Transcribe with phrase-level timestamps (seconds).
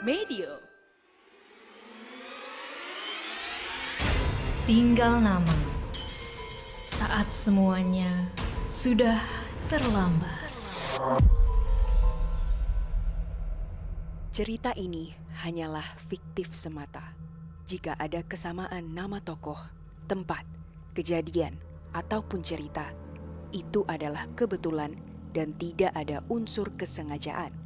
[0.00, 0.56] Medio.
[4.64, 5.52] Tinggal nama.
[6.88, 8.08] Saat semuanya
[8.64, 9.20] sudah
[9.68, 10.48] terlambat.
[14.32, 15.12] Cerita ini
[15.44, 17.12] hanyalah fiktif semata.
[17.68, 19.60] Jika ada kesamaan nama tokoh,
[20.08, 20.48] tempat,
[20.96, 21.60] kejadian,
[21.92, 22.88] ataupun cerita,
[23.52, 24.96] itu adalah kebetulan
[25.36, 27.59] dan tidak ada unsur kesengajaan.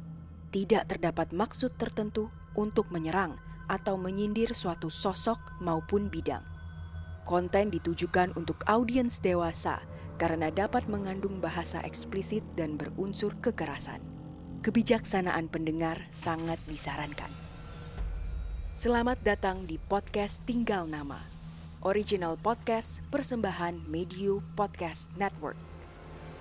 [0.55, 3.35] Tidak terdapat maksud tertentu untuk menyerang
[3.67, 6.47] atau menyindir suatu sosok maupun bidang.
[7.27, 9.83] Konten ditujukan untuk audiens dewasa
[10.15, 14.15] karena dapat mengandung bahasa eksplisit dan berunsur kekerasan
[14.65, 17.29] kebijaksanaan pendengar sangat disarankan.
[18.73, 21.21] Selamat datang di podcast Tinggal Nama,
[21.85, 25.61] original podcast persembahan Medio Podcast Network.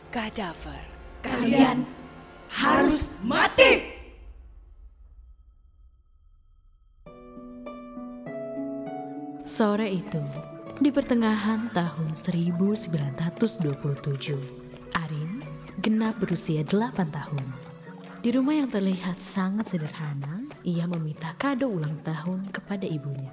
[0.08, 0.80] Kadaver.
[1.20, 1.84] Kalian
[2.48, 3.93] harus mati!
[9.54, 10.18] Sore itu,
[10.82, 13.38] di pertengahan tahun 1927,
[14.98, 15.46] Arin
[15.78, 17.46] genap berusia 8 tahun.
[18.18, 23.30] Di rumah yang terlihat sangat sederhana, ia meminta kado ulang tahun kepada ibunya.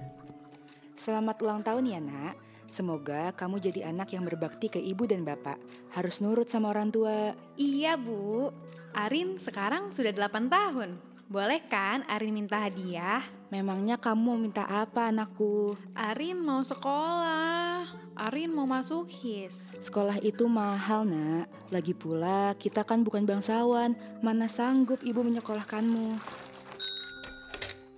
[0.94, 2.38] Selamat ulang tahun ya nak.
[2.70, 5.58] Semoga kamu jadi anak yang berbakti ke ibu dan bapak.
[5.98, 7.34] Harus nurut sama orang tua.
[7.58, 8.54] Iya bu,
[8.94, 11.02] Arin sekarang sudah 8 tahun.
[11.26, 13.41] Boleh kan Arin minta hadiah?
[13.52, 15.76] Memangnya kamu mau minta apa anakku?
[15.92, 17.84] Arin mau sekolah.
[18.16, 19.52] Arin mau masuk HIS.
[19.76, 21.52] Sekolah itu mahal nak.
[21.68, 23.92] Lagi pula kita kan bukan bangsawan.
[24.24, 26.16] Mana sanggup ibu menyekolahkanmu.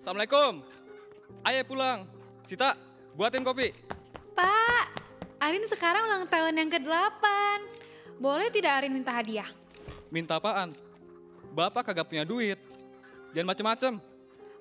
[0.01, 0.65] Assalamualaikum.
[1.45, 2.09] Ayo pulang.
[2.41, 2.73] Sita,
[3.13, 3.77] buatin kopi.
[4.33, 4.85] Pak,
[5.37, 7.23] Arin sekarang ulang tahun yang ke-8.
[8.17, 9.53] Boleh tidak Arin minta hadiah?
[10.09, 10.73] Minta apaan?
[11.53, 12.57] Bapak kagak punya duit.
[13.37, 14.12] Jangan macem-macem.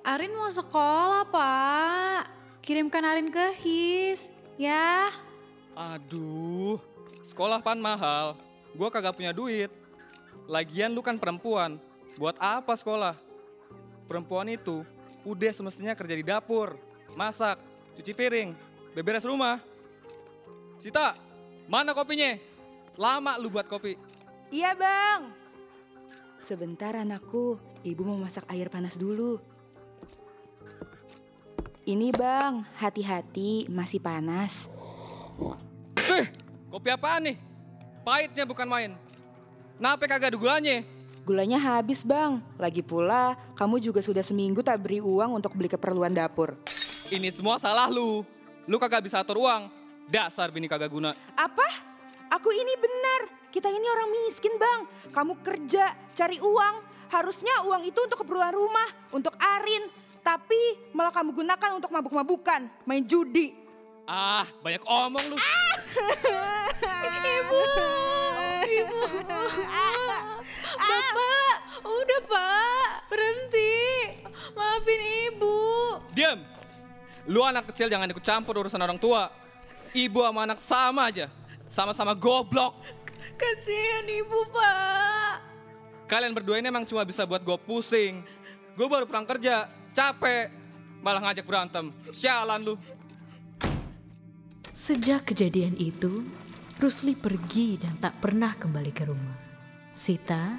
[0.03, 2.22] Arin mau sekolah, Pak.
[2.58, 5.14] Kirimkan Arin ke HIS, ya.
[5.78, 6.83] Aduh,
[7.23, 8.35] sekolah pan mahal.
[8.74, 9.70] Gua kagak punya duit.
[10.51, 11.79] Lagian lu kan perempuan.
[12.18, 13.14] Buat apa sekolah?
[14.11, 14.83] Perempuan itu
[15.23, 16.74] udah semestinya kerja di dapur,
[17.14, 17.63] masak,
[17.95, 18.58] cuci piring,
[18.98, 19.63] beberes rumah.
[20.83, 21.14] Sita,
[21.70, 22.34] mana kopinya?
[22.98, 23.95] Lama lu buat kopi.
[24.51, 25.30] Iya bang.
[26.42, 27.55] Sebentar anakku,
[27.86, 29.39] ibu mau masak air panas dulu.
[31.83, 34.70] Ini bang, hati-hati masih panas.
[35.98, 36.31] Eh,
[36.70, 37.37] kopi apaan nih?
[38.07, 38.95] Pahitnya bukan main.
[39.75, 40.87] Kenapa kagak ada gulanya?
[41.27, 42.39] Gulanya habis bang.
[42.55, 46.55] Lagi pula, kamu juga sudah seminggu tak beri uang untuk beli keperluan dapur.
[47.11, 48.23] Ini semua salah lu.
[48.70, 49.67] Lu kagak bisa atur uang.
[50.07, 51.19] Dasar bini kagak guna.
[51.35, 51.67] Apa?
[52.31, 53.51] Aku ini benar.
[53.51, 54.87] Kita ini orang miskin bang.
[55.11, 56.75] Kamu kerja, cari uang.
[57.11, 60.02] Harusnya uang itu untuk keperluan rumah, untuk Arin.
[60.22, 63.58] Tapi malah kamu gunakan untuk mabuk-mabukan, main judi.
[64.06, 65.36] Ah, banyak omong lu.
[67.02, 67.60] Ibu,
[68.70, 68.98] ibu.
[70.83, 71.55] Bapak,
[71.86, 73.74] udah pak, berhenti.
[74.55, 75.58] Maafin ibu.
[76.14, 76.39] Diam.
[77.27, 79.30] Lu anak kecil jangan ikut campur urusan orang tua.
[79.94, 81.27] Ibu sama anak sama aja.
[81.70, 82.78] Sama-sama goblok.
[83.39, 85.42] Kasihan ibu pak.
[86.10, 88.20] Kalian berdua ini emang cuma bisa buat gue pusing.
[88.77, 90.48] Gue baru pulang kerja, capek.
[91.03, 91.92] Malah ngajak berantem.
[92.11, 92.75] Sialan lu.
[94.73, 96.25] Sejak kejadian itu,
[96.80, 99.36] Rusli pergi dan tak pernah kembali ke rumah.
[99.92, 100.57] Sita,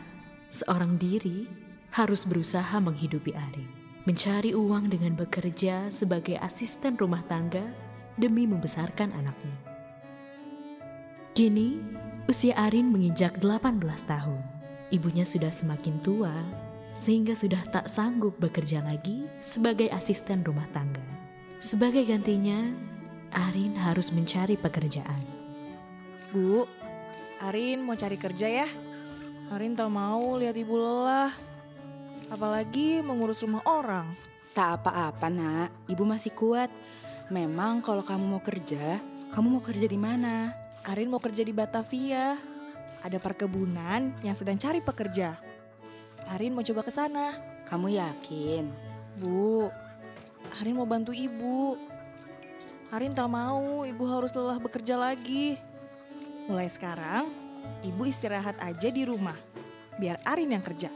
[0.54, 1.50] seorang diri,
[1.90, 3.70] harus berusaha menghidupi Arin.
[4.04, 7.64] Mencari uang dengan bekerja sebagai asisten rumah tangga
[8.20, 9.58] demi membesarkan anaknya.
[11.34, 11.82] Kini,
[12.30, 14.42] usia Arin menginjak 18 tahun.
[14.94, 16.36] Ibunya sudah semakin tua,
[16.94, 21.02] sehingga sudah tak sanggup bekerja lagi sebagai asisten rumah tangga.
[21.58, 22.70] Sebagai gantinya,
[23.34, 25.26] Arin harus mencari pekerjaan.
[26.30, 26.70] Bu,
[27.42, 28.70] Arin mau cari kerja ya?
[29.50, 31.34] Arin tak mau lihat ibu lelah.
[32.30, 34.14] Apalagi mengurus rumah orang.
[34.54, 36.70] Tak apa-apa nak, ibu masih kuat.
[37.34, 39.02] Memang kalau kamu mau kerja,
[39.34, 40.54] kamu mau kerja di mana?
[40.86, 42.38] Arin mau kerja di Batavia.
[43.02, 45.53] Ada perkebunan yang sedang cari pekerja.
[46.32, 47.36] Arin mau coba ke sana.
[47.68, 48.70] Kamu yakin?
[49.20, 49.68] Bu,
[50.62, 51.76] Arin mau bantu ibu.
[52.94, 55.58] Arin tak mau ibu harus lelah bekerja lagi.
[56.46, 57.32] Mulai sekarang,
[57.82, 59.36] ibu istirahat aja di rumah.
[59.98, 60.94] Biar Arin yang kerja.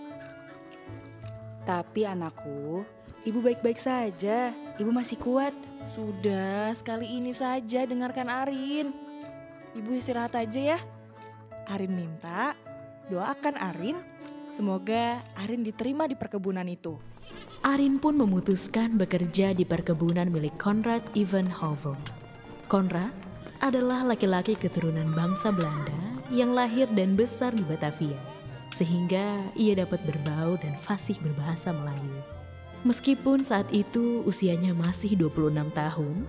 [1.66, 2.86] Tapi anakku,
[3.26, 4.54] ibu baik-baik saja.
[4.78, 5.56] Ibu masih kuat.
[5.92, 8.94] Sudah, sekali ini saja dengarkan Arin.
[9.74, 10.80] Ibu istirahat aja ya.
[11.68, 12.56] Arin minta,
[13.12, 13.98] doakan Arin
[14.48, 16.96] Semoga Arin diterima di perkebunan itu.
[17.68, 21.04] Arin pun memutuskan bekerja di perkebunan milik Konrad
[21.60, 22.00] Hovel.
[22.72, 23.12] Konrad
[23.60, 26.00] adalah laki-laki keturunan bangsa Belanda
[26.32, 28.16] yang lahir dan besar di Batavia,
[28.72, 32.16] sehingga ia dapat berbau dan fasih berbahasa Melayu.
[32.88, 36.24] Meskipun saat itu usianya masih 26 tahun,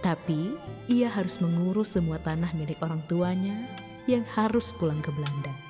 [0.00, 0.56] tapi
[0.88, 3.66] ia harus mengurus semua tanah milik orang tuanya
[4.08, 5.67] yang harus pulang ke Belanda.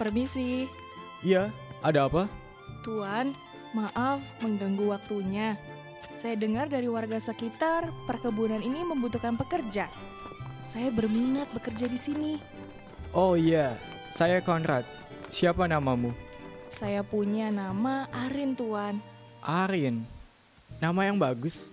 [0.00, 0.64] Permisi,
[1.20, 1.52] Iya,
[1.84, 2.24] ada apa?
[2.80, 3.36] Tuan,
[3.76, 5.60] maaf mengganggu waktunya.
[6.16, 9.92] Saya dengar dari warga sekitar, perkebunan ini membutuhkan pekerja.
[10.64, 12.32] Saya berminat bekerja di sini.
[13.12, 13.76] Oh iya,
[14.08, 14.88] saya Konrad.
[15.28, 16.16] Siapa namamu?
[16.72, 18.96] Saya punya nama Arin, Tuan.
[19.44, 20.00] Arin.
[20.80, 21.68] Nama yang bagus.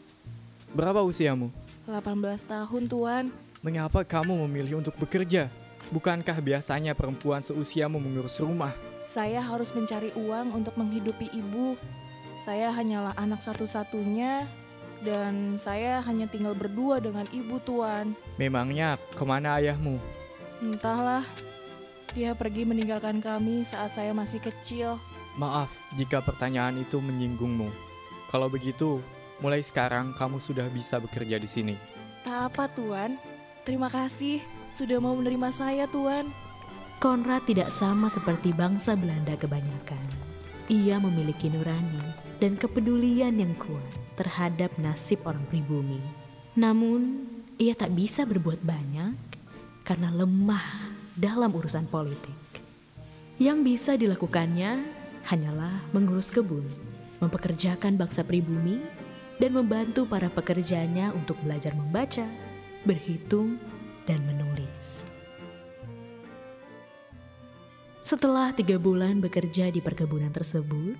[0.75, 1.47] Berapa usiamu?
[1.87, 3.25] 18 tahun, Tuan.
[3.63, 5.47] Mengapa kamu memilih untuk bekerja?
[5.87, 8.75] Bukankah biasanya perempuan seusiamu mengurus rumah?
[9.07, 11.79] Saya harus mencari uang untuk menghidupi ibu.
[12.43, 14.43] Saya hanyalah anak satu-satunya
[14.99, 18.19] dan saya hanya tinggal berdua dengan ibu, Tuan.
[18.35, 19.95] Memangnya ke mana ayahmu?
[20.59, 21.23] Entahlah,
[22.11, 24.99] dia pergi meninggalkan kami saat saya masih kecil.
[25.39, 27.71] Maaf jika pertanyaan itu menyinggungmu.
[28.27, 28.99] Kalau begitu,
[29.39, 31.75] mulai sekarang kamu sudah bisa bekerja di sini.
[32.27, 33.15] Tak apa, Tuan.
[33.63, 36.29] Terima kasih sudah mau menerima saya, Tuan.
[36.97, 40.07] Konrad tidak sama seperti bangsa Belanda kebanyakan.
[40.67, 42.01] Ia memiliki nurani
[42.41, 46.01] dan kepedulian yang kuat terhadap nasib orang pribumi.
[46.57, 47.29] Namun,
[47.61, 49.13] ia tak bisa berbuat banyak
[49.85, 52.35] karena lemah dalam urusan politik.
[53.37, 54.81] Yang bisa dilakukannya
[55.29, 56.65] hanyalah mengurus kebun,
[57.21, 58.81] mempekerjakan bangsa pribumi,
[59.37, 62.25] dan membantu para pekerjanya untuk belajar membaca,
[62.89, 63.61] berhitung,
[64.07, 65.03] dan menulis.
[68.07, 70.95] Setelah tiga bulan bekerja di perkebunan tersebut,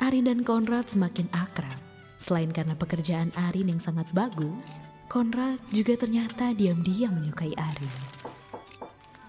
[0.00, 1.76] Arin dan Konrad semakin akrab.
[2.16, 4.80] Selain karena pekerjaan Arin yang sangat bagus,
[5.12, 7.92] Konrad juga ternyata diam-diam menyukai Arin.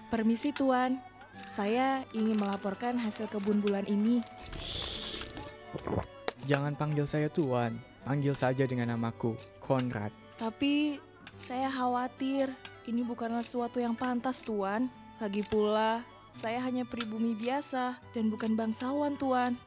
[0.08, 0.96] Permisi, Tuan.
[1.52, 4.24] Saya ingin melaporkan hasil kebun bulan ini.
[6.48, 7.76] Jangan panggil saya Tuan,
[8.08, 10.16] panggil saja dengan namaku, Konrad.
[10.40, 10.96] Tapi
[11.44, 12.48] saya khawatir
[12.88, 14.88] ini bukanlah sesuatu yang pantas, Tuan.
[15.20, 16.00] Lagi pula,
[16.32, 19.60] saya hanya pribumi biasa dan bukan bangsawan, Tuan.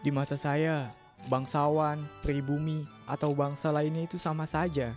[0.00, 0.88] Di mata saya,
[1.28, 4.96] bangsawan, pribumi, atau bangsa lainnya itu sama saja.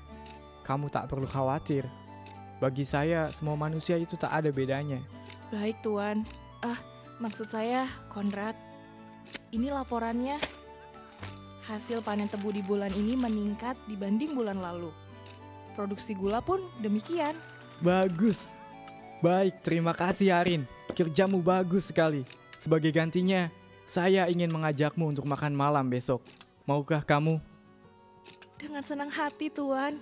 [0.63, 1.83] Kamu tak perlu khawatir.
[2.63, 5.04] Bagi saya, semua manusia itu tak ada bedanya.
[5.51, 6.24] Baik, Tuan.
[6.63, 6.80] Ah,
[7.19, 8.56] maksud saya, Konrad.
[9.51, 10.39] Ini laporannya.
[11.68, 14.95] Hasil panen tebu di bulan ini meningkat dibanding bulan lalu.
[15.75, 17.36] Produksi gula pun demikian.
[17.83, 18.56] Bagus.
[19.19, 20.63] Baik, terima kasih Arin.
[20.95, 22.24] Kerjamu bagus sekali.
[22.56, 23.51] Sebagai gantinya,
[23.83, 26.24] saya ingin mengajakmu untuk makan malam besok.
[26.66, 27.38] Maukah kamu?
[28.56, 30.00] Dengan senang hati, Tuan.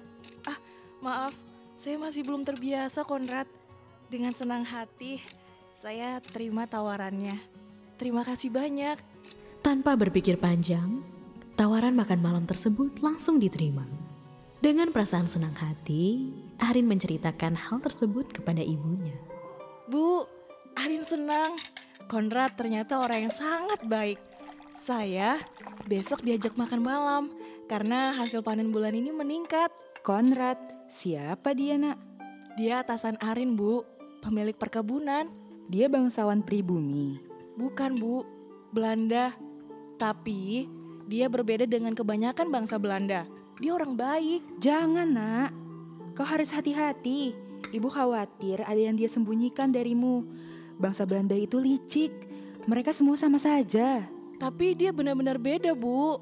[0.48, 0.60] Ah,
[1.04, 1.34] maaf,
[1.76, 3.50] saya masih belum terbiasa, Konrad.
[4.08, 5.20] Dengan senang hati,
[5.76, 7.36] saya terima tawarannya.
[8.00, 8.96] Terima kasih banyak.
[9.60, 11.04] Tanpa berpikir panjang,
[11.60, 13.84] tawaran makan malam tersebut langsung diterima.
[14.64, 16.32] Dengan perasaan senang hati,
[16.62, 19.16] Arin menceritakan hal tersebut kepada ibunya.
[19.90, 20.26] Bu,
[20.78, 21.58] Arin senang.
[22.10, 24.20] Konrad ternyata orang yang sangat baik.
[24.74, 25.40] Saya
[25.88, 27.24] besok diajak makan malam
[27.72, 29.72] karena hasil panen bulan ini meningkat.
[30.04, 30.60] Konrad,
[30.92, 31.96] siapa dia nak?
[32.60, 33.88] Dia atasan Arin, Bu,
[34.20, 35.32] pemilik perkebunan.
[35.72, 37.18] Dia bangsawan pribumi.
[37.56, 38.28] Bukan, Bu,
[38.76, 39.32] Belanda.
[39.96, 40.68] Tapi
[41.08, 43.24] dia berbeda dengan kebanyakan bangsa Belanda.
[43.64, 44.60] Dia orang baik.
[44.60, 45.50] Jangan nak,
[46.14, 47.34] kau harus hati-hati.
[47.74, 50.26] Ibu khawatir ada yang dia sembunyikan darimu.
[50.78, 52.14] Bangsa Belanda itu licik.
[52.70, 54.06] Mereka semua sama saja.
[54.38, 56.22] Tapi dia benar-benar beda, Bu.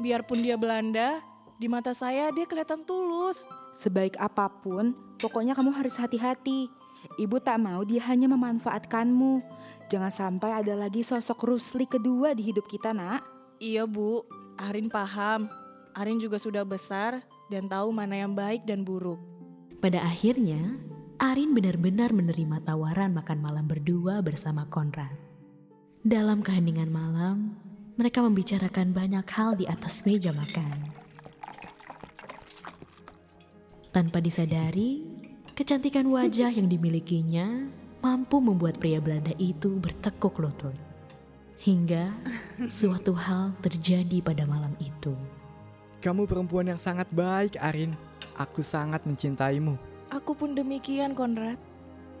[0.00, 1.20] Biarpun dia Belanda,
[1.60, 3.44] di mata saya dia kelihatan tulus.
[3.76, 6.72] Sebaik apa pun, pokoknya kamu harus hati-hati.
[7.20, 9.44] Ibu tak mau dia hanya memanfaatkanmu.
[9.92, 13.20] Jangan sampai ada lagi sosok Rusli kedua di hidup kita, nak.
[13.60, 14.24] Iya, Bu.
[14.56, 15.48] Arin paham.
[15.92, 19.18] Arin juga sudah besar dan tahu mana yang baik dan buruk.
[19.82, 20.78] Pada akhirnya,
[21.20, 25.12] Arin benar-benar menerima tawaran makan malam berdua bersama Konrad.
[26.00, 27.60] Dalam keheningan malam,
[28.00, 30.88] mereka membicarakan banyak hal di atas meja makan.
[33.92, 35.04] Tanpa disadari,
[35.52, 37.68] kecantikan wajah yang dimilikinya
[38.00, 40.72] mampu membuat pria Belanda itu bertekuk lutut.
[41.60, 42.16] Hingga
[42.72, 45.12] suatu hal terjadi pada malam itu.
[46.00, 47.92] Kamu perempuan yang sangat baik, Arin.
[48.32, 49.76] Aku sangat mencintaimu.
[50.08, 51.60] Aku pun demikian, Konrad.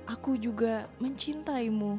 [0.04, 1.96] Aku juga mencintaimu.